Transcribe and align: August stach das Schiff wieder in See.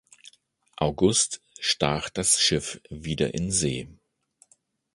August 0.77 1.43
stach 1.59 2.09
das 2.09 2.39
Schiff 2.41 2.81
wieder 2.89 3.35
in 3.35 3.51
See. 3.51 3.87